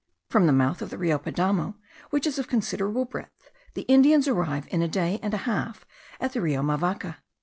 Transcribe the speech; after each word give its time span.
From 0.31 0.47
the 0.47 0.51
mouth 0.51 0.81
of 0.81 0.89
the 0.89 0.97
Rio 0.97 1.19
Padamo, 1.19 1.75
which 2.09 2.25
is 2.25 2.39
of 2.39 2.47
considerable 2.47 3.05
breadth, 3.05 3.51
the 3.75 3.83
Indians 3.83 4.27
arrive, 4.27 4.65
in 4.71 4.81
a 4.81 4.87
day 4.87 5.19
and 5.21 5.31
a 5.31 5.37
half, 5.45 5.85
at 6.19 6.33
the 6.33 6.41
Rio 6.41 6.63
Mavaca. 6.63 7.17